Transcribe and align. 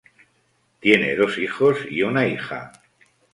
Tiene 0.79 1.15
dos 1.15 1.37
hijos 1.37 1.77
y 1.87 2.01
una 2.01 2.25
hija. 2.27 2.71